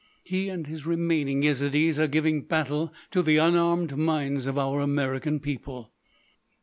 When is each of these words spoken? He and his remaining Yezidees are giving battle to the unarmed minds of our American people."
He 0.23 0.49
and 0.49 0.65
his 0.65 0.87
remaining 0.87 1.43
Yezidees 1.43 1.99
are 1.99 2.07
giving 2.07 2.41
battle 2.41 2.91
to 3.11 3.21
the 3.21 3.37
unarmed 3.37 3.95
minds 3.95 4.47
of 4.47 4.57
our 4.57 4.79
American 4.81 5.39
people." 5.39 5.93